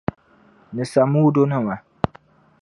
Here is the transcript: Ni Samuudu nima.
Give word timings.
Ni 0.73 0.83
Samuudu 0.93 1.45
nima. 1.53 1.75